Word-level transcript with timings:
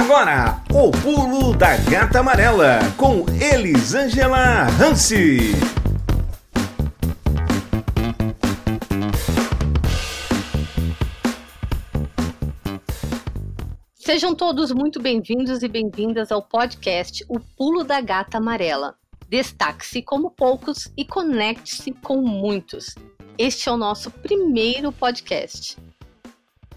Agora, 0.00 0.62
o 0.72 0.90
pulo 0.90 1.54
da 1.54 1.76
gata 1.76 2.20
amarela 2.20 2.78
com 2.96 3.26
Elisângela 3.38 4.66
Hansi. 4.82 5.52
Sejam 13.94 14.34
todos 14.34 14.72
muito 14.72 14.98
bem-vindos 15.02 15.62
e 15.62 15.68
bem-vindas 15.68 16.32
ao 16.32 16.40
podcast 16.40 17.22
O 17.28 17.38
Pulo 17.38 17.84
da 17.84 18.00
Gata 18.00 18.38
Amarela. 18.38 18.94
Destaque-se 19.28 20.00
como 20.00 20.30
poucos 20.30 20.90
e 20.96 21.04
conecte-se 21.04 21.92
com 21.92 22.22
muitos. 22.22 22.94
Este 23.36 23.68
é 23.68 23.72
o 23.72 23.76
nosso 23.76 24.10
primeiro 24.10 24.90
podcast. 24.92 25.76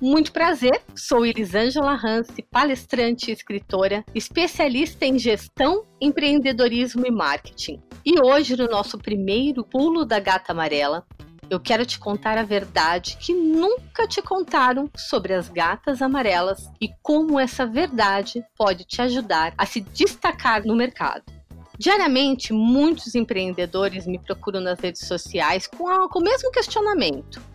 Muito 0.04 0.34
prazer, 0.34 0.82
sou 0.94 1.26
Elisângela 1.26 1.94
Hansi, 1.94 2.42
palestrante 2.52 3.30
e 3.30 3.34
escritora, 3.34 4.04
especialista 4.14 5.06
em 5.06 5.18
gestão, 5.18 5.86
empreendedorismo 6.02 7.08
e 7.08 7.10
marketing. 7.10 7.82
E 8.06 8.22
hoje, 8.22 8.58
no 8.58 8.68
nosso 8.68 8.98
primeiro 8.98 9.64
Pulo 9.64 10.04
da 10.04 10.20
Gata 10.20 10.52
Amarela, 10.52 11.06
eu 11.50 11.58
quero 11.58 11.86
te 11.86 11.98
contar 11.98 12.38
a 12.38 12.44
verdade 12.44 13.16
que 13.18 13.34
nunca 13.34 14.06
te 14.06 14.22
contaram 14.22 14.90
sobre 14.94 15.34
as 15.34 15.48
gatas 15.48 16.02
amarelas 16.02 16.70
e 16.82 16.90
como 17.02 17.40
essa 17.40 17.66
verdade 17.66 18.44
pode 18.58 18.84
te 18.84 19.02
ajudar 19.02 19.54
a 19.58 19.66
se 19.66 19.80
destacar 19.80 20.66
no 20.66 20.76
mercado. 20.76 21.24
Diariamente, 21.80 22.52
muitos 22.52 23.16
empreendedores 23.16 24.06
me 24.06 24.20
procuram 24.20 24.60
nas 24.60 24.82
redes 24.82 25.08
sociais 25.08 25.66
com, 25.66 25.88
a, 25.88 26.10
com 26.10 26.20
o 26.20 26.24
mesmo 26.24 26.52
questionamento 26.52 27.53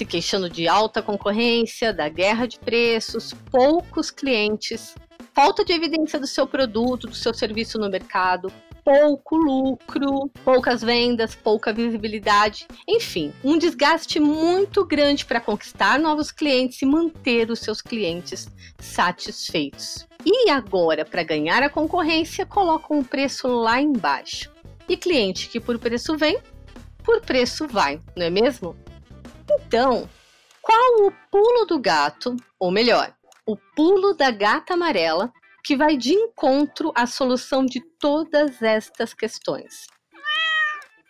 se 0.00 0.04
queixando 0.06 0.48
de 0.48 0.66
alta 0.66 1.02
concorrência, 1.02 1.92
da 1.92 2.08
guerra 2.08 2.46
de 2.46 2.58
preços, 2.58 3.34
poucos 3.50 4.10
clientes, 4.10 4.94
falta 5.34 5.62
de 5.62 5.74
evidência 5.74 6.18
do 6.18 6.26
seu 6.26 6.46
produto, 6.46 7.06
do 7.06 7.14
seu 7.14 7.34
serviço 7.34 7.78
no 7.78 7.90
mercado, 7.90 8.50
pouco 8.82 9.36
lucro, 9.36 10.30
poucas 10.42 10.80
vendas, 10.80 11.34
pouca 11.34 11.70
visibilidade, 11.70 12.66
enfim, 12.88 13.30
um 13.44 13.58
desgaste 13.58 14.18
muito 14.18 14.86
grande 14.86 15.26
para 15.26 15.38
conquistar 15.38 15.98
novos 15.98 16.32
clientes 16.32 16.80
e 16.80 16.86
manter 16.86 17.50
os 17.50 17.58
seus 17.58 17.82
clientes 17.82 18.48
satisfeitos. 18.78 20.08
E 20.24 20.48
agora, 20.48 21.04
para 21.04 21.22
ganhar 21.22 21.62
a 21.62 21.68
concorrência, 21.68 22.46
colocam 22.46 23.00
o 23.00 23.04
preço 23.04 23.46
lá 23.48 23.82
embaixo. 23.82 24.50
E 24.88 24.96
cliente 24.96 25.50
que 25.50 25.60
por 25.60 25.78
preço 25.78 26.16
vem, 26.16 26.38
por 27.04 27.20
preço 27.20 27.68
vai, 27.68 28.00
não 28.16 28.24
é 28.24 28.30
mesmo? 28.30 28.74
Então, 29.54 30.08
qual 30.62 31.06
o 31.06 31.12
pulo 31.30 31.64
do 31.64 31.78
gato, 31.78 32.36
ou 32.58 32.70
melhor, 32.70 33.14
o 33.46 33.56
pulo 33.56 34.14
da 34.14 34.30
gata 34.30 34.74
amarela, 34.74 35.32
que 35.64 35.76
vai 35.76 35.96
de 35.96 36.12
encontro 36.12 36.92
à 36.94 37.06
solução 37.06 37.64
de 37.64 37.80
todas 37.98 38.62
estas 38.62 39.12
questões? 39.12 39.86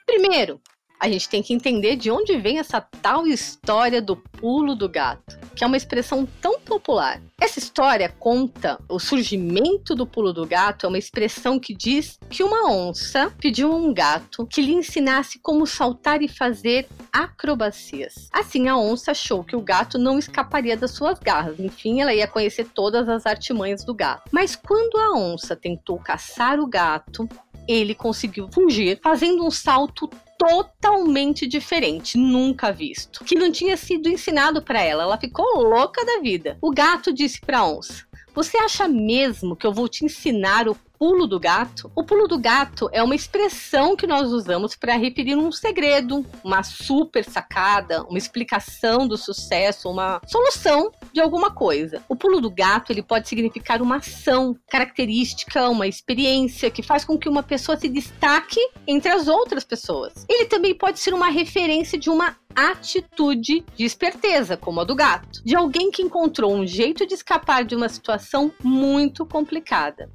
Primeiro, 0.07 0.61
a 1.01 1.09
gente 1.09 1.31
tem 1.31 1.43
que 1.43 1.55
entender 1.55 1.97
de 1.97 2.11
onde 2.11 2.37
vem 2.37 2.59
essa 2.59 2.79
tal 2.79 3.27
história 3.27 4.03
do 4.03 4.15
pulo 4.15 4.77
do 4.77 4.87
gato, 4.87 5.39
que 5.57 5.65
é 5.65 5.67
uma 5.67 5.77
expressão 5.77 6.29
tão 6.43 6.61
popular. 6.61 7.23
Essa 7.41 7.59
história 7.59 8.15
conta 8.19 8.79
o 8.87 8.99
surgimento 8.99 9.95
do 9.95 10.07
pulo 10.07 10.31
do 10.31 10.47
gato, 10.47 10.85
é 10.85 10.89
uma 10.91 10.99
expressão 10.99 11.59
que 11.59 11.75
diz 11.75 12.19
que 12.29 12.43
uma 12.43 12.71
onça 12.71 13.33
pediu 13.41 13.73
a 13.73 13.77
um 13.77 13.95
gato 13.95 14.47
que 14.47 14.61
lhe 14.61 14.73
ensinasse 14.73 15.39
como 15.39 15.67
saltar 15.67 16.21
e 16.21 16.29
fazer 16.29 16.87
acrobacias. 17.11 18.29
Assim, 18.31 18.69
a 18.69 18.77
onça 18.77 19.13
achou 19.13 19.43
que 19.43 19.57
o 19.57 19.63
gato 19.63 19.99
não 19.99 20.19
escaparia 20.19 20.77
das 20.77 20.91
suas 20.91 21.19
garras, 21.19 21.59
enfim, 21.59 22.03
ela 22.03 22.13
ia 22.13 22.29
conhecer 22.29 22.69
todas 22.75 23.09
as 23.09 23.25
artimanhas 23.25 23.83
do 23.85 23.95
gato. 23.95 24.29
Mas 24.31 24.55
quando 24.55 24.99
a 24.99 25.19
onça 25.19 25.57
tentou 25.57 25.99
caçar 25.99 26.61
o 26.61 26.67
gato, 26.67 27.27
ele 27.67 27.95
conseguiu 27.95 28.49
fugir, 28.53 29.01
fazendo 29.03 29.47
um 29.47 29.51
salto 29.51 30.11
totalmente 30.41 31.47
diferente, 31.47 32.17
nunca 32.17 32.73
visto, 32.73 33.23
que 33.25 33.35
não 33.35 33.53
tinha 33.53 33.77
sido 33.77 34.09
ensinado 34.09 34.63
para 34.63 34.81
ela. 34.81 35.03
Ela 35.03 35.19
ficou 35.19 35.63
louca 35.63 36.03
da 36.03 36.19
vida. 36.23 36.57
O 36.63 36.71
gato 36.71 37.13
disse 37.13 37.39
para 37.43 37.63
onça: 37.63 38.07
Você 38.35 38.57
acha 38.57 38.89
mesmo 38.89 39.55
que 39.55 39.67
eu 39.67 39.73
vou 39.73 39.87
te 39.87 40.03
ensinar 40.03 40.67
o 40.67 40.75
pulo 40.99 41.27
do 41.27 41.39
gato? 41.39 41.93
O 41.95 42.03
pulo 42.03 42.27
do 42.27 42.39
gato 42.39 42.89
é 42.91 43.03
uma 43.03 43.15
expressão 43.15 43.95
que 43.95 44.07
nós 44.07 44.33
usamos 44.33 44.75
para 44.75 44.97
referir 44.97 45.37
um 45.37 45.53
segredo, 45.53 46.25
uma 46.43 46.63
super 46.63 47.23
sacada, 47.23 48.03
uma 48.05 48.19
explicação 48.19 49.07
do 49.07 49.19
sucesso, 49.19 49.91
uma 49.91 50.23
solução 50.27 50.91
de 51.13 51.21
alguma 51.21 51.51
coisa. 51.51 52.03
O 52.09 52.17
pulo 52.17 52.41
do 52.41 52.51
gato 52.51 52.93
ele 52.93 53.03
pode 53.03 53.29
significar 53.29 53.83
uma 53.83 53.97
ação, 53.97 54.57
característica, 54.69 55.69
uma 55.69 55.87
experiência 55.87 56.71
que 56.71 56.83
faz 56.83 57.05
com 57.05 57.19
que 57.19 57.29
uma 57.29 57.43
pessoa 57.43 57.77
se 57.77 57.89
destaque 57.89 58.61
entre 58.87 59.11
as 59.11 59.29
outras 59.29 59.65
pessoas. 59.65 60.27
Ele 60.29 60.47
também 60.47 60.75
pode 60.75 60.99
ser 60.99 61.15
uma 61.15 61.29
referência 61.29 61.99
de 61.99 62.11
uma 62.11 62.37
atitude 62.55 63.65
de 63.77 63.85
esperteza, 63.85 64.57
como 64.57 64.81
a 64.81 64.85
do 64.85 64.95
gato, 64.95 65.43
de 65.45 65.55
alguém 65.55 65.91
que 65.91 66.03
encontrou 66.03 66.55
um 66.55 66.67
jeito 66.67 67.07
de 67.07 67.15
escapar 67.15 67.65
de 67.65 67.75
uma 67.75 67.89
situação 67.89 68.53
muito 68.63 69.25
complicada. 69.25 70.11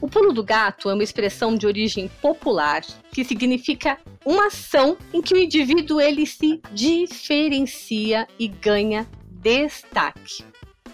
O 0.00 0.08
pulo 0.08 0.32
do 0.32 0.42
gato 0.42 0.88
é 0.88 0.94
uma 0.94 1.02
expressão 1.02 1.54
de 1.54 1.66
origem 1.66 2.10
popular 2.22 2.80
que 3.12 3.22
significa 3.22 3.98
uma 4.24 4.46
ação 4.46 4.96
em 5.12 5.20
que 5.20 5.34
o 5.34 5.38
indivíduo 5.38 6.00
ele 6.00 6.26
se 6.26 6.60
diferencia 6.72 8.26
e 8.38 8.48
ganha 8.48 9.06
destaque. 9.40 10.44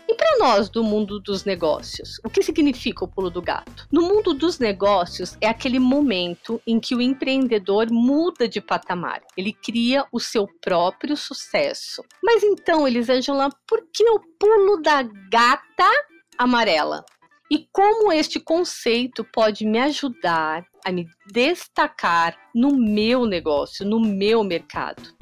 E 0.09 0.15
para 0.15 0.39
nós 0.39 0.69
do 0.69 0.85
mundo 0.85 1.19
dos 1.19 1.45
negócios, 1.45 2.21
o 2.25 2.31
que 2.31 2.41
significa 2.43 3.05
o 3.05 3.09
pulo 3.09 3.29
do 3.29 3.43
gato? 3.43 3.89
No 3.91 4.03
mundo 4.03 4.33
dos 4.33 4.61
negócios 4.61 5.37
é 5.41 5.49
aquele 5.49 5.81
momento 5.81 6.61
em 6.65 6.79
que 6.79 6.95
o 6.95 7.01
empreendedor 7.01 7.91
muda 7.91 8.49
de 8.49 8.61
patamar, 8.61 9.21
ele 9.37 9.53
cria 9.53 10.07
o 10.13 10.21
seu 10.21 10.47
próprio 10.61 11.17
sucesso. 11.17 12.05
Mas 12.23 12.45
então, 12.45 12.87
Elisângela, 12.87 13.49
por 13.67 13.85
que 13.93 14.09
o 14.09 14.21
pulo 14.39 14.81
da 14.81 15.03
gata 15.03 15.91
amarela? 16.39 17.05
e 17.51 17.67
como 17.73 18.13
este 18.13 18.41
conceito 18.41 19.25
pode 19.25 19.65
me 19.65 19.79
ajudar 19.79 20.65
a 20.85 20.91
me 20.91 21.09
destacar 21.33 22.37
no 22.55 22.77
meu 22.77 23.25
negócio, 23.25 23.87
no 23.87 24.01
meu 24.01 24.43
mercado. 24.43 25.15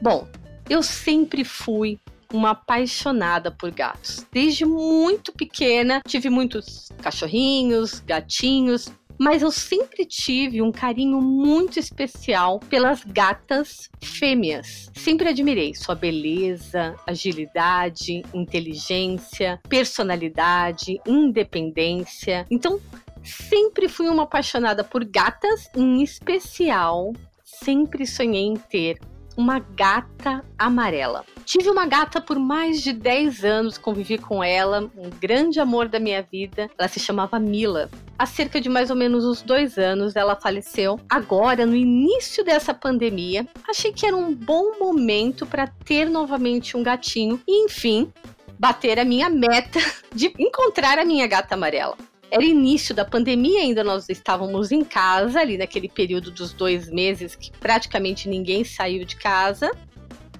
Bom, 0.00 0.26
eu 0.68 0.82
sempre 0.82 1.44
fui 1.44 1.98
uma 2.32 2.50
apaixonada 2.50 3.50
por 3.50 3.70
gatos. 3.70 4.26
Desde 4.32 4.64
muito 4.64 5.32
pequena, 5.32 6.00
tive 6.06 6.28
muitos 6.28 6.88
cachorrinhos, 7.00 8.00
gatinhos, 8.00 8.90
mas 9.18 9.42
eu 9.42 9.50
sempre 9.52 10.04
tive 10.04 10.60
um 10.60 10.72
carinho 10.72 11.20
muito 11.20 11.78
especial 11.78 12.58
pelas 12.58 13.04
gatas 13.04 13.88
fêmeas. 14.02 14.90
Sempre 14.94 15.28
admirei 15.28 15.74
sua 15.74 15.94
beleza, 15.94 16.96
agilidade, 17.06 18.22
inteligência, 18.34 19.60
personalidade, 19.68 21.00
independência. 21.06 22.44
Então, 22.50 22.80
sempre 23.22 23.88
fui 23.88 24.08
uma 24.08 24.24
apaixonada 24.24 24.82
por 24.82 25.04
gatas, 25.04 25.70
em 25.76 26.02
especial, 26.02 27.12
sempre 27.44 28.06
sonhei 28.06 28.42
em 28.42 28.56
ter 28.56 28.98
uma 29.36 29.58
gata 29.58 30.44
amarela. 30.58 31.24
Tive 31.44 31.68
uma 31.68 31.86
gata 31.86 32.20
por 32.20 32.38
mais 32.38 32.80
de 32.82 32.92
10 32.92 33.44
anos, 33.44 33.78
convivi 33.78 34.16
com 34.18 34.42
ela, 34.42 34.90
um 34.96 35.10
grande 35.10 35.60
amor 35.60 35.88
da 35.88 36.00
minha 36.00 36.22
vida. 36.22 36.70
Ela 36.78 36.88
se 36.88 36.98
chamava 36.98 37.38
Mila. 37.38 37.90
Há 38.18 38.26
cerca 38.26 38.60
de 38.60 38.68
mais 38.68 38.90
ou 38.90 38.96
menos 38.96 39.24
uns 39.24 39.42
dois 39.42 39.76
anos 39.76 40.16
ela 40.16 40.36
faleceu. 40.36 40.98
Agora, 41.08 41.66
no 41.66 41.76
início 41.76 42.44
dessa 42.44 42.72
pandemia, 42.72 43.46
achei 43.68 43.92
que 43.92 44.06
era 44.06 44.16
um 44.16 44.34
bom 44.34 44.78
momento 44.78 45.44
para 45.44 45.66
ter 45.66 46.08
novamente 46.08 46.76
um 46.76 46.82
gatinho 46.82 47.40
e, 47.46 47.64
enfim, 47.66 48.12
bater 48.58 48.98
a 48.98 49.04
minha 49.04 49.28
meta 49.28 49.80
de 50.14 50.32
encontrar 50.38 50.98
a 50.98 51.04
minha 51.04 51.26
gata 51.26 51.54
amarela. 51.54 51.96
Era 52.30 52.44
início 52.44 52.94
da 52.94 53.04
pandemia, 53.04 53.60
ainda 53.60 53.84
nós 53.84 54.08
estávamos 54.08 54.72
em 54.72 54.84
casa, 54.84 55.40
ali 55.40 55.56
naquele 55.56 55.88
período 55.88 56.30
dos 56.30 56.52
dois 56.52 56.90
meses 56.90 57.36
que 57.36 57.50
praticamente 57.52 58.28
ninguém 58.28 58.64
saiu 58.64 59.04
de 59.04 59.16
casa. 59.16 59.70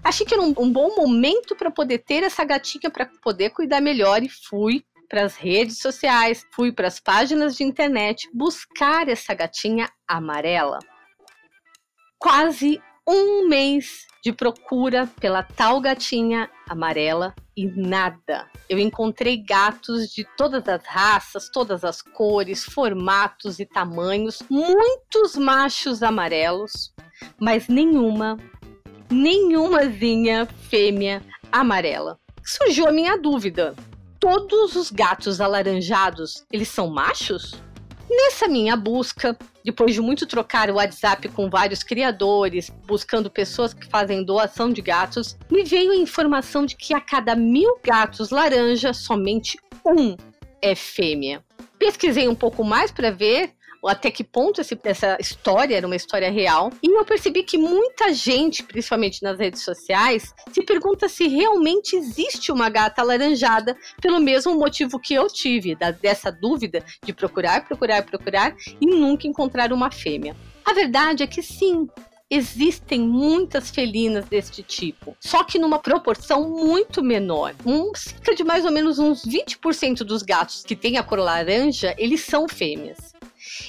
Achei 0.03 0.27
que 0.27 0.35
era 0.35 0.43
um, 0.43 0.55
um 0.59 0.71
bom 0.71 0.97
momento 0.97 1.55
para 1.57 1.71
poder 1.71 1.99
ter 1.99 2.23
essa 2.23 2.45
gatinha 2.45 2.91
para 2.91 3.07
poder 3.23 3.51
cuidar 3.51 3.81
melhor 3.81 4.23
e 4.23 4.29
fui 4.29 4.85
para 5.09 5.25
as 5.25 5.37
redes 5.37 5.79
sociais, 5.79 6.45
fui 6.53 6.73
para 6.73 6.89
as 6.89 6.99
páginas 6.99 7.57
de 7.57 7.63
internet 7.63 8.29
buscar 8.33 9.09
essa 9.09 9.33
gatinha 9.33 9.89
amarela. 10.09 10.79
Quase 12.19 12.81
um 13.07 13.49
mês 13.49 14.07
de 14.23 14.33
procura 14.33 15.07
pela 15.21 15.43
tal 15.43 15.81
gatinha 15.81 16.51
amarela 16.69 17.35
e 17.57 17.67
nada. 17.67 18.49
Eu 18.69 18.79
encontrei 18.79 19.37
gatos 19.37 20.09
de 20.09 20.25
todas 20.37 20.67
as 20.67 20.85
raças, 20.87 21.51
todas 21.51 21.85
as 21.85 22.01
cores, 22.01 22.65
formatos 22.65 23.61
e 23.61 23.67
tamanhos, 23.67 24.43
muitos 24.51 25.37
machos 25.37 26.03
amarelos, 26.03 26.95
mas 27.39 27.69
nenhuma, 27.69 28.39
nenhumazinha 29.11 30.47
fêmea 30.47 31.23
amarela. 31.53 32.19
Surgiu 32.43 32.89
a 32.89 32.93
minha 32.93 33.17
dúvida 33.17 33.75
todos 34.25 34.75
os 34.75 34.91
gatos 34.91 35.39
alaranjados, 35.39 36.47
eles 36.51 36.69
são 36.69 36.89
machos? 36.89 37.53
Nessa 38.09 38.47
minha 38.47 38.77
busca, 38.77 39.37
depois 39.65 39.95
de 39.95 40.01
muito 40.01 40.27
trocar 40.27 40.71
o 40.71 40.75
WhatsApp 40.75 41.29
com 41.29 41.49
vários 41.49 41.83
criadores, 41.83 42.71
buscando 42.87 43.31
pessoas 43.31 43.73
que 43.73 43.87
fazem 43.87 44.25
doação 44.25 44.71
de 44.71 44.83
gatos, 44.83 45.37
me 45.51 45.65
veio 45.65 45.91
a 45.91 45.97
informação 45.97 46.67
de 46.67 46.77
que 46.77 46.95
a 46.95 47.01
cada 47.01 47.35
mil 47.35 47.79
gatos 47.83 48.31
laranja, 48.31 48.93
somente 48.93 49.59
um 49.85 50.17
é 50.61 50.75
fêmea. 50.75 51.45
Pesquisei 51.79 52.29
um 52.29 52.35
pouco 52.35 52.63
mais 52.63 52.91
para 52.91 53.11
ver 53.11 53.53
até 53.89 54.11
que 54.11 54.25
ponto 54.25 54.61
esse, 54.61 54.79
essa 54.85 55.17
história 55.21 55.77
era 55.77 55.87
uma 55.87 55.97
história 55.97 56.31
real. 56.31 56.71
E 56.83 56.89
eu 56.89 57.05
percebi 57.05 57.43
que 57.43 57.59
muita 57.59 58.13
gente, 58.13 58.63
principalmente 58.63 59.23
nas 59.23 59.39
redes 59.39 59.63
sociais, 59.63 60.35
se 60.53 60.63
pergunta 60.63 61.09
se 61.09 61.29
realmente 61.29 61.97
existe 61.97 62.51
uma 62.51 62.69
gata 62.69 63.03
alaranjada, 63.03 63.77
pelo 64.01 64.21
mesmo 64.21 64.55
motivo 64.55 64.99
que 64.99 65.15
eu 65.15 65.27
tive, 65.29 65.75
da, 65.75 65.91
dessa 65.91 66.31
dúvida 66.31 66.85
de 67.03 67.13
procurar, 67.13 67.67
procurar, 67.67 68.03
procurar 68.03 68.55
e 68.81 68.87
nunca 68.87 69.27
encontrar 69.27 69.73
uma 69.73 69.91
fêmea. 69.91 70.37
A 70.65 70.73
verdade 70.73 71.23
é 71.23 71.27
que 71.27 71.43
sim, 71.43 71.89
existem 72.31 73.01
muitas 73.01 73.71
felinas 73.71 74.25
deste 74.27 74.63
tipo, 74.63 75.17
só 75.21 75.45
que 75.45 75.59
numa 75.59 75.79
proporção 75.79 76.49
muito 76.49 77.03
menor. 77.03 77.55
Um, 77.65 77.95
cerca 77.95 78.35
de 78.35 78.43
mais 78.43 78.65
ou 78.65 78.73
menos 78.73 78.99
uns 78.99 79.23
20% 79.25 79.99
dos 79.99 80.23
gatos 80.23 80.63
que 80.63 80.75
têm 80.75 80.97
a 80.97 81.03
cor 81.03 81.19
laranja, 81.19 81.95
eles 81.99 82.23
são 82.23 82.49
fêmeas. 82.49 83.14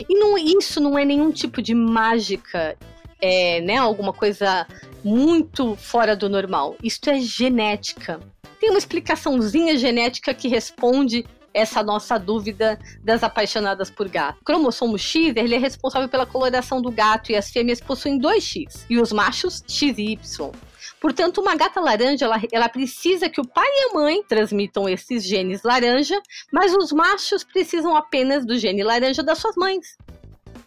E 0.08 0.14
não, 0.18 0.38
isso 0.38 0.80
não 0.80 0.98
é 0.98 1.06
nenhum 1.06 1.32
tipo 1.32 1.62
de 1.62 1.74
mágica, 1.74 2.78
é, 3.22 3.62
né? 3.62 3.78
Alguma 3.78 4.14
coisa 4.14 4.68
muito 5.04 5.76
fora 5.76 6.16
do 6.16 6.30
normal. 6.30 6.76
Isto 6.84 7.10
é 7.10 7.20
genética. 7.20 8.20
Tem 8.60 8.70
uma 8.70 8.80
explicaçãozinha 8.80 9.78
genética 9.78 10.34
que 10.34 10.48
responde 10.48 11.26
essa 11.56 11.82
nossa 11.82 12.20
dúvida 12.20 12.78
das 13.02 13.24
apaixonadas 13.24 13.90
por 13.90 14.10
gato. 14.10 14.40
O 14.42 14.44
cromossomo 14.44 14.98
X 14.98 15.34
ele 15.38 15.56
é 15.56 15.58
responsável 15.58 16.10
pela 16.10 16.26
coloração 16.26 16.82
do 16.82 16.92
gato 16.92 17.32
e 17.32 17.36
as 17.36 17.50
fêmeas 17.50 17.80
possuem 17.80 18.20
dois 18.20 18.44
X 18.44 18.86
e 18.90 19.00
os 19.00 19.14
machos 19.14 19.64
X 19.66 19.98
Y. 19.98 20.52
Portanto, 21.00 21.40
uma 21.40 21.56
gata 21.56 21.80
laranja, 21.80 22.26
ela, 22.26 22.42
ela 22.52 22.70
precisa 22.70 23.30
que 23.30 23.40
o 23.40 23.48
pai 23.48 23.68
e 23.68 23.90
a 23.90 23.94
mãe 23.94 24.24
transmitam 24.24 24.90
esses 24.90 25.24
genes 25.24 25.64
laranja, 25.64 26.20
mas 26.52 26.74
os 26.74 26.92
machos 26.92 27.44
precisam 27.44 27.96
apenas 27.96 28.46
do 28.46 28.58
gene 28.58 28.84
laranja 28.84 29.24
das 29.24 29.38
suas 29.38 29.56
mães. 29.56 29.98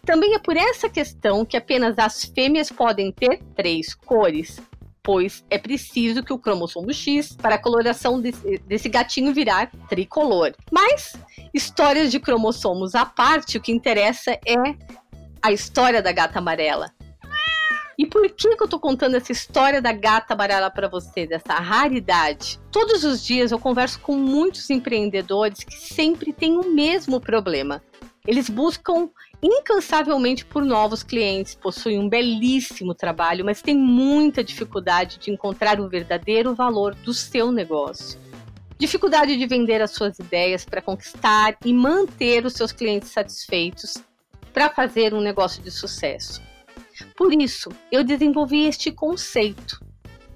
Também 0.05 0.33
é 0.33 0.39
por 0.39 0.57
essa 0.57 0.89
questão 0.89 1.45
que 1.45 1.57
apenas 1.57 1.99
as 1.99 2.23
fêmeas 2.23 2.71
podem 2.71 3.11
ter 3.11 3.41
três 3.55 3.93
cores, 3.93 4.59
pois 5.09 5.43
é 5.49 5.57
preciso 5.57 6.21
que 6.21 6.31
o 6.31 6.37
cromossomo 6.37 6.93
X 6.93 7.35
para 7.35 7.55
a 7.55 7.57
coloração 7.57 8.21
desse, 8.21 8.59
desse, 8.59 8.87
gatinho 8.87 9.33
virar 9.33 9.71
tricolor. 9.89 10.53
Mas, 10.71 11.13
histórias 11.51 12.11
de 12.11 12.19
cromossomos 12.19 12.93
à 12.93 13.07
parte, 13.07 13.57
o 13.57 13.59
que 13.59 13.71
interessa 13.71 14.33
é 14.45 14.75
a 15.41 15.51
história 15.51 15.99
da 15.99 16.11
gata 16.11 16.37
amarela. 16.37 16.93
E 17.97 18.05
por 18.05 18.29
que, 18.29 18.55
que 18.55 18.61
eu 18.61 18.67
tô 18.67 18.79
contando 18.79 19.15
essa 19.15 19.31
história 19.31 19.81
da 19.81 19.91
gata 19.91 20.35
amarela 20.35 20.69
para 20.69 20.87
você, 20.87 21.25
dessa 21.25 21.55
raridade? 21.55 22.59
Todos 22.71 23.03
os 23.03 23.25
dias 23.25 23.51
eu 23.51 23.57
converso 23.57 23.99
com 24.01 24.13
muitos 24.13 24.69
empreendedores 24.69 25.63
que 25.63 25.75
sempre 25.75 26.31
têm 26.31 26.55
o 26.55 26.71
mesmo 26.71 27.19
problema. 27.19 27.81
Eles 28.27 28.47
buscam 28.47 29.09
incansavelmente 29.41 30.45
por 30.45 30.65
novos 30.65 31.03
clientes, 31.03 31.55
possuem 31.55 31.99
um 31.99 32.09
belíssimo 32.09 32.93
trabalho, 32.93 33.45
mas 33.45 33.61
têm 33.61 33.77
muita 33.77 34.43
dificuldade 34.43 35.17
de 35.17 35.31
encontrar 35.31 35.79
o 35.79 35.87
verdadeiro 35.87 36.53
valor 36.53 36.93
do 36.95 37.13
seu 37.13 37.51
negócio. 37.51 38.19
Dificuldade 38.77 39.37
de 39.37 39.45
vender 39.45 39.81
as 39.81 39.91
suas 39.91 40.19
ideias 40.19 40.63
para 40.63 40.81
conquistar 40.81 41.57
e 41.65 41.73
manter 41.73 42.45
os 42.45 42.53
seus 42.53 42.71
clientes 42.71 43.09
satisfeitos 43.09 43.95
para 44.53 44.69
fazer 44.69 45.13
um 45.13 45.21
negócio 45.21 45.61
de 45.61 45.71
sucesso. 45.71 46.41
Por 47.15 47.33
isso, 47.33 47.69
eu 47.91 48.03
desenvolvi 48.03 48.65
este 48.65 48.91
conceito, 48.91 49.79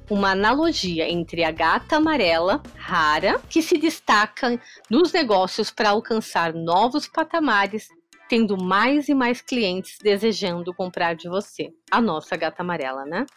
uma 0.10 0.32
analogia 0.32 1.10
entre 1.10 1.44
a 1.44 1.52
gata 1.52 1.98
amarela 1.98 2.62
rara, 2.76 3.40
que 3.50 3.62
se 3.62 3.78
destaca 3.78 4.60
nos 4.90 5.12
negócios 5.12 5.72
para 5.72 5.90
alcançar 5.90 6.54
novos 6.54 7.08
patamares, 7.08 7.88
tendo 8.34 8.58
mais 8.58 9.10
e 9.10 9.14
mais 9.14 9.42
clientes 9.42 10.00
desejando 10.02 10.74
comprar 10.74 11.14
de 11.14 11.30
você. 11.30 11.72
A 11.92 12.02
nossa 12.02 12.36
gata 12.36 12.64
amarela, 12.64 13.06
né? 13.06 13.28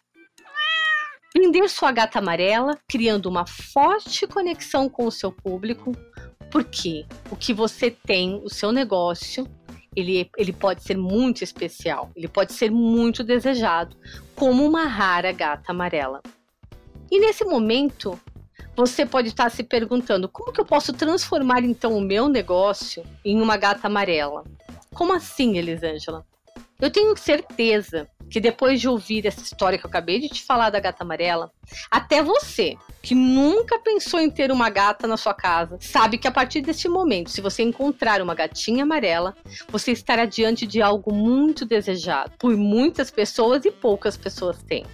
Vender 1.37 1.69
sua 1.69 1.93
gata 1.93 2.19
amarela, 2.19 2.79
criando 2.89 3.27
uma 3.27 3.47
forte 3.47 4.27
conexão 4.27 4.89
com 4.89 5.05
o 5.05 5.11
seu 5.11 5.31
público, 5.31 5.93
porque 6.51 7.05
o 7.31 7.37
que 7.37 7.53
você 7.53 7.91
tem, 7.91 8.41
o 8.43 8.49
seu 8.49 8.73
negócio, 8.73 9.47
ele, 9.95 10.31
ele 10.35 10.55
pode 10.55 10.83
ser 10.83 10.97
muito 10.97 11.45
especial, 11.45 12.11
ele 12.17 12.27
pode 12.27 12.55
ser 12.55 12.71
muito 12.71 13.23
desejado, 13.23 13.99
como 14.35 14.67
uma 14.67 14.87
rara 14.87 15.31
gata 15.31 15.73
amarela. 15.73 16.23
E 17.11 17.21
nesse 17.21 17.45
momento, 17.45 18.19
você 18.75 19.05
pode 19.05 19.29
estar 19.29 19.51
se 19.51 19.63
perguntando: 19.63 20.27
como 20.27 20.55
que 20.55 20.61
eu 20.63 20.65
posso 20.65 20.95
transformar 20.95 21.63
então 21.63 21.95
o 21.95 22.01
meu 22.01 22.31
negócio 22.31 23.05
em 23.23 23.43
uma 23.43 23.59
gata 23.59 23.89
amarela? 23.89 24.43
Como 24.97 25.13
assim, 25.13 25.59
Elisângela? 25.59 26.25
Eu 26.81 26.91
tenho 26.91 27.15
certeza 27.19 28.09
que 28.31 28.41
depois 28.41 28.81
de 28.81 28.89
ouvir 28.89 29.27
essa 29.27 29.43
história 29.43 29.79
que 29.79 29.85
eu 29.85 29.91
acabei 29.91 30.19
de 30.19 30.29
te 30.29 30.43
falar 30.43 30.71
da 30.71 30.81
gata 30.81 31.05
amarela, 31.05 31.51
até 31.91 32.23
você, 32.23 32.77
que 33.03 33.15
nunca 33.15 33.79
pensou 33.79 34.19
em 34.19 34.31
ter 34.31 34.51
uma 34.51 34.71
gata 34.71 35.07
na 35.07 35.19
sua 35.19 35.35
casa, 35.35 35.77
sabe 35.83 36.17
que 36.17 36.27
a 36.27 36.33
partir 36.33 36.63
deste 36.63 36.89
momento, 36.89 37.31
se 37.31 37.43
você 37.43 37.63
encontrar 37.63 38.23
uma 38.23 38.35
gatinha 38.35 38.85
amarela, 38.85 39.37
você 39.69 39.93
estará 39.93 40.25
diante 40.25 40.67
de 40.67 40.81
algo 40.81 41.13
muito 41.13 41.67
desejado 41.67 42.33
por 42.39 42.57
muitas 42.57 43.11
pessoas 43.11 43.67
e 43.67 43.71
poucas 43.71 44.17
pessoas 44.17 44.63
têm. 44.63 44.87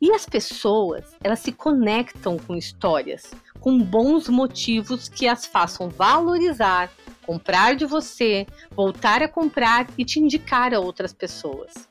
E 0.00 0.10
as 0.10 0.26
pessoas, 0.26 1.16
elas 1.22 1.38
se 1.38 1.52
conectam 1.52 2.36
com 2.36 2.56
histórias, 2.56 3.30
com 3.60 3.78
bons 3.78 4.28
motivos 4.28 5.08
que 5.08 5.28
as 5.28 5.46
façam 5.46 5.88
valorizar, 5.88 6.90
comprar 7.24 7.74
de 7.74 7.84
você, 7.84 8.46
voltar 8.70 9.22
a 9.22 9.28
comprar 9.28 9.88
e 9.96 10.04
te 10.04 10.20
indicar 10.20 10.74
a 10.74 10.80
outras 10.80 11.12
pessoas. 11.12 11.88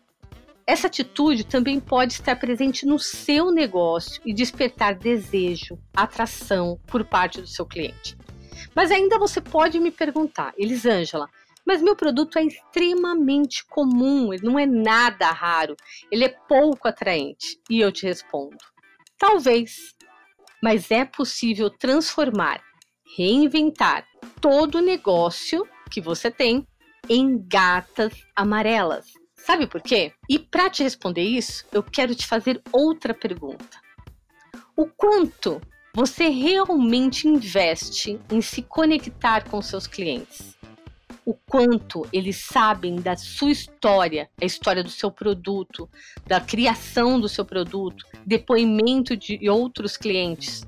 Essa 0.65 0.87
atitude 0.87 1.43
também 1.43 1.79
pode 1.79 2.13
estar 2.13 2.35
presente 2.35 2.85
no 2.85 2.99
seu 2.99 3.51
negócio 3.51 4.21
e 4.25 4.33
despertar 4.33 4.95
desejo, 4.95 5.77
atração 5.93 6.79
por 6.87 7.03
parte 7.03 7.41
do 7.41 7.47
seu 7.47 7.65
cliente. 7.65 8.15
Mas 8.75 8.91
ainda 8.91 9.17
você 9.17 9.41
pode 9.41 9.79
me 9.79 9.91
perguntar, 9.91 10.53
Elisângela, 10.57 11.27
mas 11.65 11.81
meu 11.81 11.95
produto 11.95 12.39
é 12.39 12.43
extremamente 12.43 13.65
comum, 13.65 14.33
ele 14.33 14.43
não 14.43 14.57
é 14.57 14.65
nada 14.65 15.27
raro, 15.31 15.75
ele 16.11 16.25
é 16.25 16.29
pouco 16.47 16.87
atraente. 16.87 17.59
E 17.69 17.79
eu 17.79 17.91
te 17.91 18.05
respondo: 18.05 18.57
talvez, 19.17 19.95
mas 20.61 20.89
é 20.91 21.05
possível 21.05 21.69
transformar, 21.69 22.61
reinventar 23.15 24.05
todo 24.39 24.75
o 24.75 24.81
negócio 24.81 25.67
que 25.89 26.01
você 26.01 26.31
tem 26.31 26.65
em 27.09 27.37
gatas 27.47 28.13
amarelas. 28.35 29.07
Sabe 29.35 29.67
por 29.67 29.81
quê? 29.81 30.13
E 30.29 30.37
para 30.37 30.69
te 30.69 30.83
responder 30.83 31.23
isso, 31.23 31.65
eu 31.71 31.81
quero 31.81 32.13
te 32.15 32.27
fazer 32.27 32.61
outra 32.71 33.13
pergunta. 33.13 33.81
O 34.77 34.85
quanto 34.85 35.61
você 35.93 36.29
realmente 36.29 37.27
investe 37.27 38.19
em 38.31 38.41
se 38.41 38.61
conectar 38.61 39.49
com 39.49 39.61
seus 39.61 39.87
clientes? 39.87 40.55
O 41.25 41.33
quanto 41.33 42.07
eles 42.13 42.37
sabem 42.37 42.95
da 42.95 43.15
sua 43.15 43.51
história, 43.51 44.29
a 44.41 44.45
história 44.45 44.83
do 44.83 44.89
seu 44.89 45.11
produto, 45.11 45.89
da 46.25 46.39
criação 46.39 47.19
do 47.19 47.27
seu 47.27 47.45
produto, 47.45 48.05
depoimento 48.25 49.15
de 49.17 49.49
outros 49.49 49.97
clientes, 49.97 50.63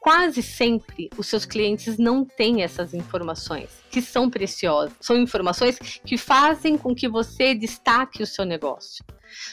quase 0.00 0.42
sempre 0.42 1.10
os 1.16 1.26
seus 1.26 1.44
clientes 1.44 1.98
não 1.98 2.24
têm 2.24 2.62
essas 2.62 2.94
informações, 2.94 3.70
que 3.90 4.00
são 4.00 4.30
preciosas. 4.30 4.94
São 5.00 5.16
informações 5.16 5.78
que 6.04 6.16
fazem 6.16 6.78
com 6.78 6.94
que 6.94 7.08
você 7.08 7.54
destaque 7.54 8.22
o 8.22 8.26
seu 8.26 8.44
negócio. 8.44 9.04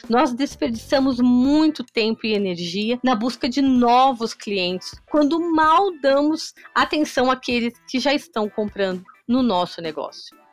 Nós 0.08 0.32
desperdiçamos 0.32 1.18
muito 1.20 1.84
tempo 1.84 2.26
e 2.26 2.32
energia 2.32 2.98
na 3.02 3.14
busca 3.14 3.48
de 3.48 3.60
novos 3.60 4.32
clientes, 4.32 4.94
quando 5.10 5.38
mal 5.54 5.90
damos 6.00 6.54
atenção 6.74 7.30
àqueles 7.30 7.74
que 7.88 7.98
já 7.98 8.14
estão 8.14 8.48
comprando 8.48 9.04
no 9.28 9.42
nosso 9.42 9.82
negócio. 9.82 10.45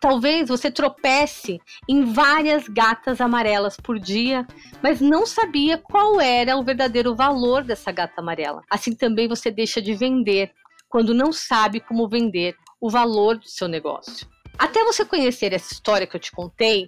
Talvez 0.00 0.48
você 0.48 0.70
tropece 0.70 1.60
em 1.88 2.04
várias 2.04 2.68
gatas 2.68 3.20
amarelas 3.20 3.76
por 3.76 3.98
dia, 3.98 4.46
mas 4.82 5.00
não 5.00 5.26
sabia 5.26 5.78
qual 5.78 6.20
era 6.20 6.56
o 6.56 6.62
verdadeiro 6.62 7.14
valor 7.14 7.64
dessa 7.64 7.90
gata 7.90 8.20
amarela. 8.20 8.62
Assim 8.70 8.94
também 8.94 9.28
você 9.28 9.50
deixa 9.50 9.80
de 9.80 9.94
vender 9.94 10.52
quando 10.88 11.14
não 11.14 11.32
sabe 11.32 11.80
como 11.80 12.08
vender 12.08 12.54
o 12.80 12.90
valor 12.90 13.38
do 13.38 13.48
seu 13.48 13.66
negócio. 13.66 14.28
Até 14.58 14.84
você 14.84 15.04
conhecer 15.04 15.52
essa 15.52 15.72
história 15.72 16.06
que 16.06 16.14
eu 16.14 16.20
te 16.20 16.30
contei, 16.30 16.86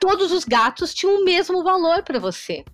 todos 0.00 0.32
os 0.32 0.44
gatos 0.44 0.94
tinham 0.94 1.20
o 1.20 1.24
mesmo 1.24 1.62
valor 1.62 2.02
para 2.02 2.18
você. 2.18 2.64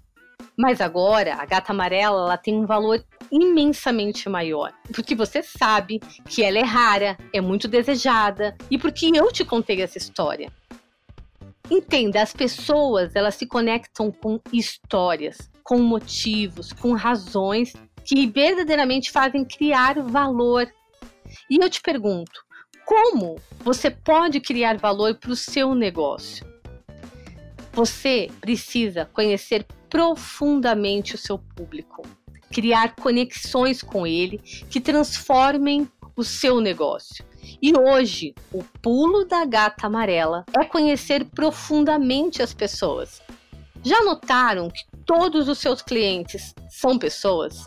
Mas 0.56 0.80
agora 0.80 1.34
a 1.34 1.46
gata 1.46 1.72
amarela 1.72 2.20
ela 2.20 2.36
tem 2.36 2.54
um 2.54 2.66
valor 2.66 3.04
imensamente 3.30 4.28
maior. 4.28 4.72
Porque 4.94 5.14
você 5.14 5.42
sabe 5.42 6.00
que 6.28 6.42
ela 6.42 6.58
é 6.58 6.64
rara, 6.64 7.16
é 7.32 7.40
muito 7.40 7.68
desejada 7.68 8.56
e 8.70 8.78
porque 8.78 9.10
eu 9.14 9.30
te 9.32 9.44
contei 9.44 9.82
essa 9.82 9.98
história. 9.98 10.52
Entenda, 11.70 12.20
as 12.20 12.32
pessoas, 12.32 13.14
elas 13.14 13.36
se 13.36 13.46
conectam 13.46 14.10
com 14.10 14.40
histórias, 14.52 15.50
com 15.62 15.78
motivos, 15.78 16.72
com 16.72 16.92
razões 16.94 17.72
que 18.04 18.26
verdadeiramente 18.26 19.10
fazem 19.10 19.44
criar 19.44 20.02
valor. 20.02 20.66
E 21.48 21.62
eu 21.62 21.70
te 21.70 21.80
pergunto, 21.80 22.44
como 22.84 23.40
você 23.60 23.88
pode 23.88 24.40
criar 24.40 24.78
valor 24.78 25.14
para 25.14 25.30
o 25.30 25.36
seu 25.36 25.74
negócio? 25.76 26.44
Você 27.72 28.28
precisa 28.40 29.04
conhecer 29.04 29.64
profundamente 29.88 31.14
o 31.14 31.18
seu 31.18 31.38
público, 31.38 32.02
criar 32.52 32.94
conexões 32.96 33.82
com 33.82 34.06
ele 34.06 34.38
que 34.68 34.80
transformem 34.80 35.88
o 36.16 36.24
seu 36.24 36.60
negócio. 36.60 37.24
E 37.62 37.76
hoje, 37.76 38.34
o 38.52 38.62
pulo 38.82 39.24
da 39.24 39.44
gata 39.44 39.86
amarela 39.86 40.44
é 40.58 40.64
conhecer 40.64 41.24
profundamente 41.24 42.42
as 42.42 42.52
pessoas. 42.52 43.22
Já 43.82 44.02
notaram 44.02 44.68
que 44.68 44.84
todos 45.06 45.48
os 45.48 45.58
seus 45.58 45.80
clientes 45.80 46.54
são 46.68 46.98
pessoas? 46.98 47.66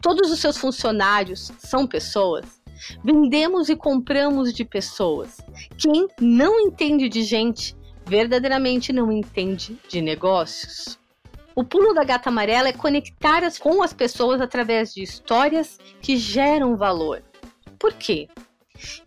Todos 0.00 0.30
os 0.30 0.40
seus 0.40 0.56
funcionários 0.56 1.52
são 1.58 1.86
pessoas? 1.86 2.44
Vendemos 3.02 3.68
e 3.68 3.76
compramos 3.76 4.52
de 4.52 4.64
pessoas. 4.64 5.38
Quem 5.78 6.08
não 6.20 6.60
entende 6.60 7.08
de 7.08 7.22
gente, 7.22 7.76
verdadeiramente 8.06 8.92
não 8.92 9.12
entende 9.12 9.78
de 9.88 10.00
negócios. 10.00 10.98
O 11.56 11.62
pulo 11.62 11.94
da 11.94 12.02
gata 12.02 12.30
amarela 12.30 12.68
é 12.68 12.72
conectar 12.72 13.44
as, 13.44 13.58
com 13.58 13.80
as 13.80 13.92
pessoas 13.92 14.40
através 14.40 14.92
de 14.92 15.02
histórias 15.02 15.78
que 16.02 16.16
geram 16.16 16.76
valor. 16.76 17.22
Por 17.78 17.92
quê? 17.92 18.28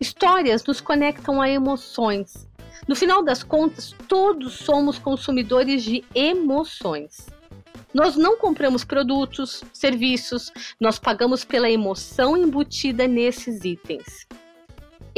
Histórias 0.00 0.64
nos 0.64 0.80
conectam 0.80 1.42
a 1.42 1.50
emoções. 1.50 2.48
No 2.86 2.96
final 2.96 3.22
das 3.22 3.42
contas, 3.42 3.94
todos 4.08 4.54
somos 4.54 4.98
consumidores 4.98 5.82
de 5.82 6.02
emoções. 6.14 7.26
Nós 7.92 8.16
não 8.16 8.38
compramos 8.38 8.82
produtos, 8.82 9.62
serviços, 9.72 10.50
nós 10.80 10.98
pagamos 10.98 11.44
pela 11.44 11.70
emoção 11.70 12.34
embutida 12.34 13.06
nesses 13.06 13.62
itens. 13.62 14.26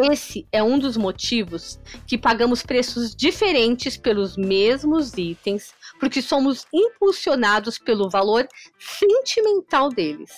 Esse 0.03 0.47
é 0.51 0.63
um 0.63 0.79
dos 0.79 0.97
motivos 0.97 1.79
que 2.07 2.17
pagamos 2.17 2.63
preços 2.63 3.15
diferentes 3.15 3.99
pelos 3.99 4.35
mesmos 4.35 5.13
itens, 5.19 5.75
porque 5.99 6.23
somos 6.23 6.67
impulsionados 6.73 7.79
pelo 7.79 8.09
valor 8.09 8.49
sentimental 8.79 9.91
deles. 9.91 10.31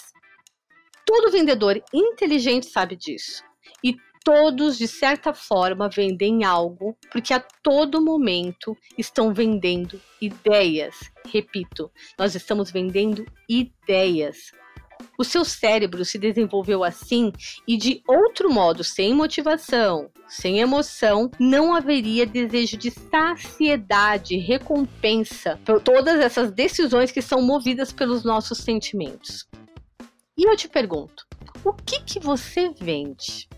Todo 1.07 1.31
vendedor 1.31 1.81
inteligente 1.95 2.67
sabe 2.67 2.97
disso. 2.97 3.45
E 3.85 3.95
todos, 4.25 4.79
de 4.79 4.89
certa 4.89 5.33
forma, 5.33 5.89
vendem 5.89 6.43
algo, 6.43 6.97
porque 7.13 7.33
a 7.33 7.41
todo 7.63 8.03
momento 8.03 8.77
estão 8.99 9.33
vendendo 9.33 10.01
ideias. 10.21 10.97
Repito, 11.27 11.89
nós 12.19 12.35
estamos 12.35 12.73
vendendo 12.73 13.25
ideias. 13.49 14.53
O 15.19 15.25
seu 15.25 15.45
cérebro 15.45 16.05
se 16.05 16.19
desenvolveu 16.19 16.83
assim 16.83 17.33
e 17.69 17.77
de 17.77 18.03
outro 18.09 18.51
modo, 18.51 18.83
sem 18.83 19.15
motivação, 19.15 20.11
sem 20.27 20.61
emoção, 20.61 21.31
não 21.39 21.75
haveria 21.75 22.27
desejo 22.27 22.77
de 22.77 22.91
saciedade, 22.91 24.37
recompensa 24.37 25.61
por 25.65 25.81
todas 25.81 26.19
essas 26.19 26.51
decisões 26.51 27.13
que 27.13 27.21
são 27.21 27.43
movidas 27.43 27.93
pelos 27.93 28.25
nossos 28.25 28.59
sentimentos. 28.59 29.47
E 30.37 30.49
eu 30.49 30.57
te 30.57 30.69
pergunto, 30.69 31.27
o 31.63 31.73
que 31.73 32.03
que 32.03 32.19
você 32.19 32.71
vende? 32.71 33.49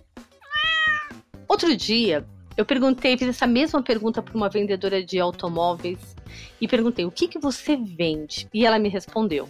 Outro 1.49 1.77
dia, 1.77 2.27
eu 2.57 2.65
perguntei, 2.65 3.17
fiz 3.17 3.29
essa 3.29 3.47
mesma 3.47 3.83
pergunta 3.83 4.23
para 4.23 4.35
uma 4.35 4.49
vendedora 4.49 5.05
de 5.05 5.19
automóveis 5.19 6.15
e 6.61 6.69
perguntei: 6.69 7.05
"O 7.05 7.11
que 7.11 7.29
que 7.29 7.39
você 7.39 7.77
vende?" 7.77 8.49
E 8.53 8.65
ela 8.65 8.79
me 8.79 8.89
respondeu: 8.89 9.49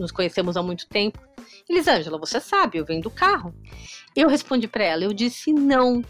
"Nos 0.00 0.12
conhecemos 0.12 0.56
há 0.56 0.62
muito 0.62 0.88
tempo 0.88 1.18
Elisângela, 1.70 2.18
você 2.18 2.40
sabe, 2.40 2.78
eu 2.78 2.84
vendo 2.84 3.08
carro. 3.08 3.54
Eu 4.16 4.28
respondi 4.28 4.66
para 4.66 4.82
ela, 4.82 5.04
eu 5.04 5.12
disse 5.12 5.52
não. 5.52 6.02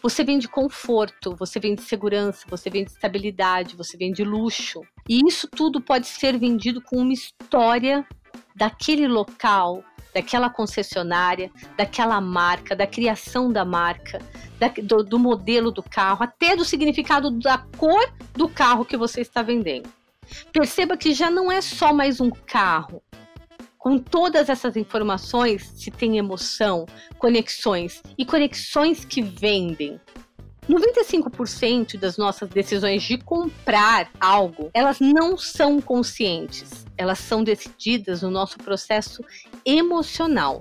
Você 0.00 0.22
vende 0.22 0.46
conforto, 0.46 1.34
você 1.34 1.58
vende 1.58 1.82
segurança, 1.82 2.46
você 2.48 2.70
vende 2.70 2.92
estabilidade, 2.92 3.76
você 3.76 3.96
vende 3.96 4.22
luxo. 4.22 4.82
E 5.08 5.20
isso 5.26 5.48
tudo 5.48 5.80
pode 5.80 6.06
ser 6.06 6.38
vendido 6.38 6.80
com 6.80 6.98
uma 6.98 7.12
história 7.12 8.06
daquele 8.54 9.08
local, 9.08 9.82
daquela 10.14 10.48
concessionária, 10.48 11.50
daquela 11.76 12.20
marca, 12.20 12.76
da 12.76 12.86
criação 12.86 13.52
da 13.52 13.64
marca, 13.64 14.20
da, 14.60 14.68
do, 14.68 15.02
do 15.02 15.18
modelo 15.18 15.72
do 15.72 15.82
carro, 15.82 16.22
até 16.22 16.54
do 16.54 16.64
significado 16.64 17.32
da 17.32 17.58
cor 17.76 18.12
do 18.32 18.48
carro 18.48 18.84
que 18.84 18.96
você 18.96 19.22
está 19.22 19.42
vendendo. 19.42 19.90
Perceba 20.52 20.96
que 20.96 21.12
já 21.12 21.28
não 21.28 21.50
é 21.50 21.60
só 21.60 21.92
mais 21.92 22.20
um 22.20 22.30
carro, 22.30 23.02
com 23.80 23.98
todas 23.98 24.50
essas 24.50 24.76
informações, 24.76 25.72
se 25.74 25.90
tem 25.90 26.18
emoção, 26.18 26.84
conexões 27.18 28.02
e 28.16 28.26
conexões 28.26 29.06
que 29.06 29.22
vendem. 29.22 29.98
95% 30.68 31.98
das 31.98 32.18
nossas 32.18 32.50
decisões 32.50 33.02
de 33.02 33.16
comprar 33.16 34.10
algo, 34.20 34.70
elas 34.74 35.00
não 35.00 35.36
são 35.38 35.80
conscientes, 35.80 36.86
elas 36.96 37.18
são 37.18 37.42
decididas 37.42 38.20
no 38.20 38.30
nosso 38.30 38.58
processo 38.58 39.24
emocional. 39.64 40.60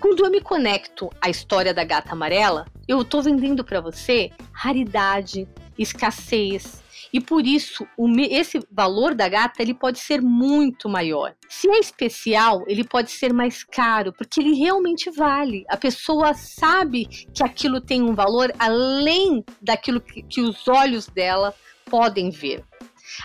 Quando 0.00 0.24
eu 0.24 0.30
me 0.30 0.40
conecto 0.40 1.08
à 1.20 1.30
história 1.30 1.72
da 1.72 1.84
gata 1.84 2.12
amarela, 2.12 2.66
eu 2.88 3.02
estou 3.02 3.22
vendendo 3.22 3.64
para 3.64 3.80
você 3.80 4.32
raridade, 4.50 5.46
escassez, 5.78 6.82
e 7.12 7.20
por 7.20 7.46
isso, 7.46 7.86
esse 8.30 8.60
valor 8.70 9.14
da 9.14 9.28
gata 9.28 9.62
ele 9.62 9.74
pode 9.74 9.98
ser 9.98 10.20
muito 10.20 10.88
maior. 10.88 11.34
Se 11.48 11.68
é 11.68 11.78
especial, 11.78 12.64
ele 12.66 12.84
pode 12.84 13.10
ser 13.10 13.32
mais 13.32 13.64
caro, 13.64 14.12
porque 14.12 14.40
ele 14.40 14.54
realmente 14.54 15.10
vale. 15.10 15.64
A 15.68 15.76
pessoa 15.76 16.34
sabe 16.34 17.06
que 17.06 17.42
aquilo 17.42 17.80
tem 17.80 18.02
um 18.02 18.14
valor 18.14 18.52
além 18.58 19.44
daquilo 19.60 20.00
que, 20.00 20.22
que 20.22 20.40
os 20.40 20.66
olhos 20.68 21.06
dela 21.06 21.54
podem 21.86 22.30
ver. 22.30 22.64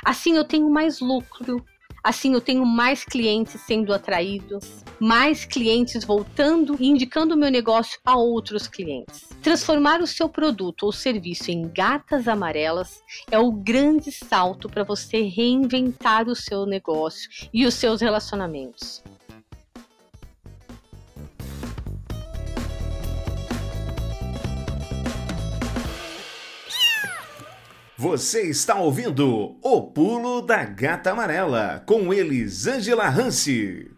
Assim 0.04 0.36
eu 0.36 0.44
tenho 0.44 0.70
mais 0.70 1.00
lucro, 1.00 1.64
Assim, 2.06 2.36
eu 2.36 2.40
tenho 2.40 2.64
mais 2.64 3.04
clientes 3.04 3.60
sendo 3.62 3.92
atraídos, 3.92 4.84
mais 5.00 5.44
clientes 5.44 6.04
voltando 6.06 6.78
e 6.80 6.88
indicando 6.88 7.34
o 7.34 7.38
meu 7.38 7.50
negócio 7.50 8.00
a 8.06 8.16
outros 8.16 8.68
clientes. 8.68 9.28
Transformar 9.42 10.02
o 10.02 10.06
seu 10.06 10.30
produto 10.30 10.84
ou 10.84 10.92
serviço 10.92 11.50
em 11.50 11.68
gatas 11.68 12.28
amarelas 12.28 13.02
é 13.32 13.40
o 13.40 13.52
grande 13.52 14.12
salto 14.12 14.70
para 14.70 14.84
você 14.84 15.24
reinventar 15.24 16.30
o 16.30 16.36
seu 16.36 16.68
negócio 16.68 17.28
e 17.52 17.66
os 17.66 17.74
seus 17.74 18.02
relacionamentos. 18.02 19.02
Você 28.06 28.44
está 28.44 28.76
ouvindo 28.76 29.58
O 29.64 29.82
Pulo 29.82 30.40
da 30.40 30.64
Gata 30.64 31.10
Amarela 31.10 31.82
com 31.88 32.14
Elisângela 32.14 33.10
Hansi. 33.10 33.95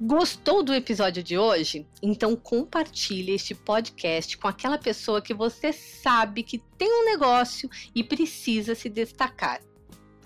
Gostou 0.00 0.62
do 0.62 0.72
episódio 0.72 1.24
de 1.24 1.36
hoje? 1.36 1.84
Então 2.00 2.36
compartilhe 2.36 3.32
este 3.32 3.52
podcast 3.52 4.38
com 4.38 4.46
aquela 4.46 4.78
pessoa 4.78 5.20
que 5.20 5.34
você 5.34 5.72
sabe 5.72 6.44
que 6.44 6.62
tem 6.78 6.88
um 6.88 7.04
negócio 7.04 7.68
e 7.92 8.04
precisa 8.04 8.76
se 8.76 8.88
destacar. 8.88 9.60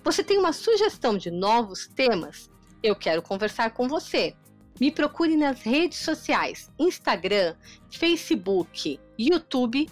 Você 0.04 0.22
tem 0.22 0.36
uma 0.36 0.52
sugestão 0.52 1.16
de 1.16 1.30
novos 1.30 1.86
temas? 1.86 2.50
Eu 2.82 2.94
quero 2.94 3.22
conversar 3.22 3.70
com 3.70 3.88
você. 3.88 4.36
Me 4.78 4.90
procure 4.90 5.38
nas 5.38 5.62
redes 5.62 6.00
sociais: 6.00 6.70
Instagram, 6.78 7.56
Facebook, 7.90 9.00
YouTube 9.18 9.88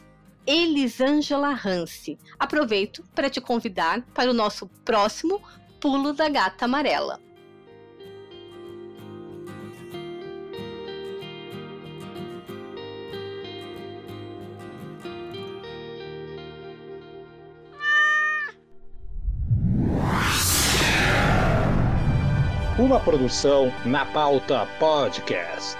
Elisângela 0.46 1.58
Hanse. 1.64 2.18
Aproveito 2.38 3.02
para 3.14 3.30
te 3.30 3.40
convidar 3.40 4.02
para 4.12 4.30
o 4.30 4.34
nosso 4.34 4.66
próximo 4.84 5.40
Pulo 5.80 6.12
da 6.12 6.28
Gata 6.28 6.66
Amarela. 6.66 7.29
Uma 22.80 22.98
produção 22.98 23.70
na 23.84 24.06
pauta 24.06 24.66
podcast. 24.78 25.76